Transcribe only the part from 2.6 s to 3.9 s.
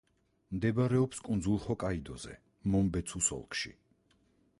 მონბეცუს ოლქში.